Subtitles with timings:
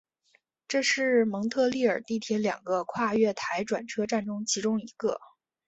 [0.67, 5.21] 这是蒙特利尔地铁两个跨月台转车站中其中一个。